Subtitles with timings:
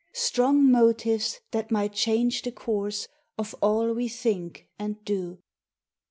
[0.13, 3.07] 269 Strong motives that might change the course
[3.37, 5.37] Of all we think and do.